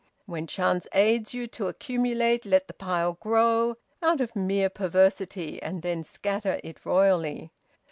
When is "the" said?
2.67-2.73